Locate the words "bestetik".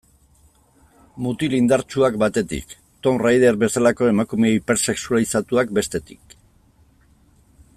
5.81-6.35